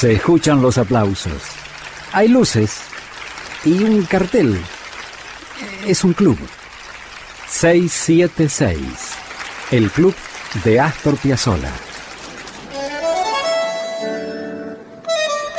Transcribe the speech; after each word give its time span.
Se 0.00 0.14
escuchan 0.14 0.62
los 0.62 0.78
aplausos. 0.78 1.42
Hay 2.14 2.28
luces 2.28 2.80
y 3.66 3.84
un 3.84 4.02
cartel. 4.06 4.58
Es 5.86 6.04
un 6.04 6.14
club. 6.14 6.38
676. 7.46 8.80
El 9.70 9.90
club 9.90 10.14
de 10.64 10.80
Astor 10.80 11.18
Piazzolla. 11.18 11.70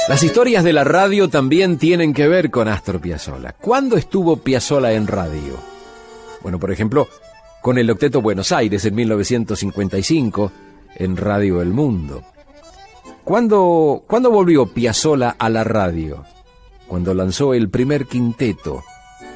Las 0.10 0.24
historias 0.24 0.64
de 0.64 0.74
la 0.74 0.86
radio 0.86 1.30
también 1.30 1.78
tienen 1.78 2.12
que 2.12 2.28
ver 2.28 2.50
con 2.50 2.68
Astor 2.68 3.00
Piazzolla. 3.00 3.54
¿Cuándo 3.62 3.96
estuvo 3.96 4.38
Piazzolla 4.38 4.92
en 4.94 5.06
radio? 5.06 5.56
Bueno, 6.42 6.58
por 6.58 6.72
ejemplo, 6.72 7.08
con 7.62 7.78
el 7.78 7.92
Octeto 7.92 8.24
Buenos 8.24 8.52
Aires 8.52 8.84
en 8.86 8.96
1955, 8.96 10.52
en 10.96 11.16
Radio 11.16 11.62
El 11.62 11.70
Mundo. 11.70 12.24
¿Cuándo, 13.32 14.04
¿Cuándo 14.08 14.30
volvió 14.30 14.66
Piazzolla 14.66 15.38
a 15.40 15.50
la 15.50 15.64
radio? 15.64 16.26
Cuando 16.86 17.14
lanzó 17.14 17.54
el 17.54 17.70
primer 17.70 18.06
quinteto 18.06 18.84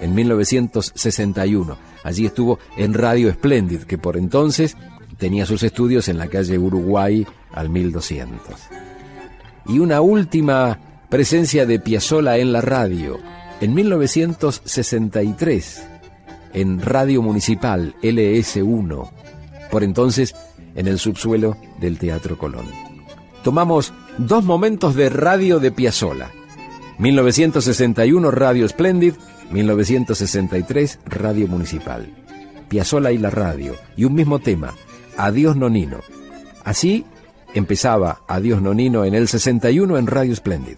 en 0.02 0.14
1961. 0.14 1.78
Allí 2.04 2.26
estuvo 2.26 2.60
en 2.76 2.94
Radio 2.94 3.32
Splendid, 3.32 3.84
que 3.84 3.98
por 3.98 4.18
entonces 4.18 4.76
tenía 5.18 5.46
sus 5.46 5.64
estudios 5.64 6.10
en 6.10 6.18
la 6.18 6.28
calle 6.28 6.58
Uruguay 6.58 7.26
al 7.54 7.70
1200. 7.70 8.38
Y 9.68 9.80
una 9.80 10.02
última 10.02 10.78
presencia 11.08 11.66
de 11.66 11.80
Piazzolla 11.80 12.38
en 12.38 12.52
la 12.52 12.60
radio, 12.60 13.18
en 13.62 13.74
1963, 13.74 15.88
en 16.52 16.82
Radio 16.82 17.22
Municipal 17.22 17.96
LS1, 18.02 19.10
por 19.72 19.86
entonces 19.86 20.36
en 20.76 20.90
el 20.90 21.00
subsuelo 21.00 21.56
del 21.80 21.98
Teatro 21.98 22.38
Colón. 22.38 22.85
Tomamos 23.46 23.94
dos 24.18 24.44
momentos 24.44 24.96
de 24.96 25.08
radio 25.08 25.60
de 25.60 25.72
Piazzolla. 25.72 26.32
1961 26.98 28.32
Radio 28.32 28.68
Splendid, 28.68 29.14
1963 29.52 31.00
Radio 31.06 31.48
Municipal. 31.48 32.12
Piazzolla 32.70 33.12
y 33.12 33.20
la 33.20 33.30
radio, 33.30 33.76
y 33.96 34.06
un 34.06 34.16
mismo 34.16 34.40
tema, 34.40 34.74
Adiós 35.16 35.56
Nonino. 35.56 36.00
Así 36.64 37.06
empezaba 37.54 38.22
Adiós 38.28 38.64
Nonino 38.64 39.06
en 39.06 39.14
el 39.14 39.28
61 39.28 40.00
en 40.00 40.08
Radio 40.08 40.36
Splendid. 40.36 40.78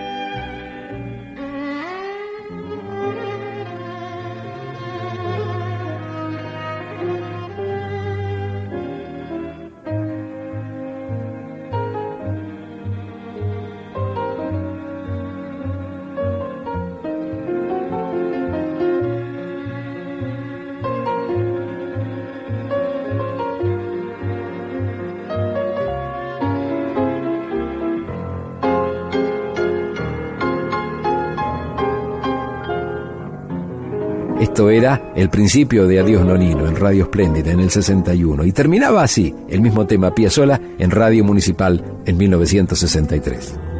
Esto 34.51 34.69
era 34.69 35.13
el 35.15 35.29
principio 35.29 35.87
de 35.87 36.01
Adiós 36.01 36.25
Nonino 36.25 36.67
en 36.67 36.75
Radio 36.75 37.03
Espléndida 37.03 37.53
en 37.53 37.61
el 37.61 37.69
61 37.69 38.43
y 38.43 38.51
terminaba 38.51 39.01
así 39.01 39.33
el 39.47 39.61
mismo 39.61 39.87
tema 39.87 40.13
Piazzola 40.13 40.59
en 40.77 40.91
Radio 40.91 41.23
Municipal 41.23 41.81
en 42.05 42.17
1963. 42.17 43.70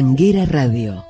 Tanguera 0.00 0.46
Radio 0.46 1.09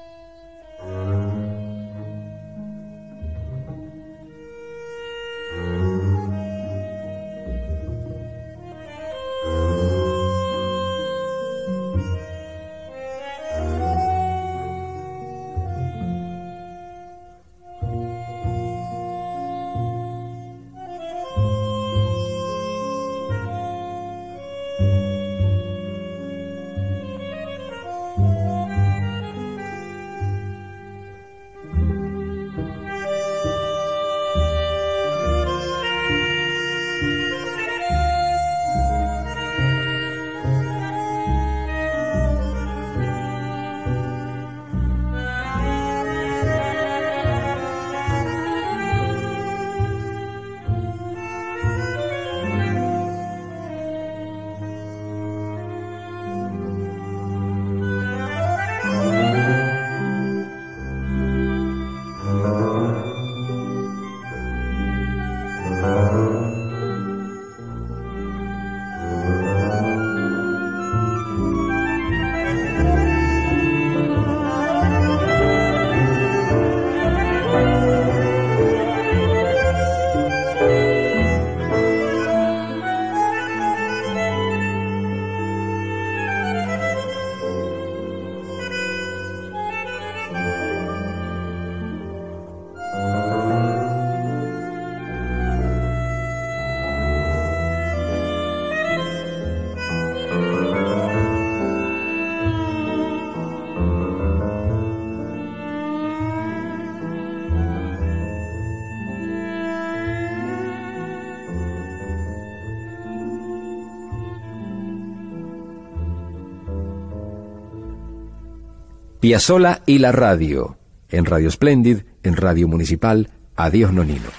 Piazzola 119.21 119.83
y 119.85 119.99
la 119.99 120.13
radio. 120.13 120.79
En 121.11 121.27
Radio 121.27 121.51
Splendid, 121.51 122.05
en 122.23 122.37
Radio 122.37 122.69
Municipal. 122.69 123.31
Adiós, 123.55 123.93
Nonino. 123.93 124.31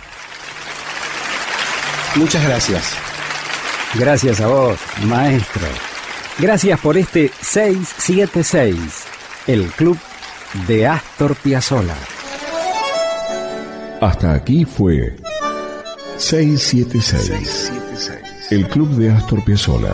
Muchas 2.16 2.44
gracias. 2.44 2.96
Gracias 3.94 4.42
a 4.42 4.48
vos, 4.48 4.80
maestro. 5.06 5.68
Gracias 6.40 6.80
por 6.80 6.98
este 6.98 7.30
676, 7.42 8.78
el 9.46 9.66
club 9.68 9.98
de 10.68 10.88
Astor 10.88 11.36
Piazzolla. 11.36 11.96
Hasta 14.02 14.34
aquí 14.34 14.66
fue 14.66 15.16
676, 16.18 17.72
el 18.50 18.68
club 18.68 18.90
de 18.96 19.12
Astor 19.12 19.44
Piazzolla. 19.44 19.94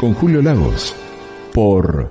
Con 0.00 0.14
Julio 0.14 0.42
Lagos, 0.42 0.96
por 1.52 2.10